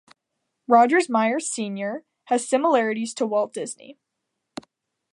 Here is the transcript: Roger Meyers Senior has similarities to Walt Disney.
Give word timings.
Roger 0.67 0.97
Meyers 1.09 1.47
Senior 1.51 2.03
has 2.23 2.49
similarities 2.49 3.13
to 3.13 3.27
Walt 3.27 3.53
Disney. 3.53 3.99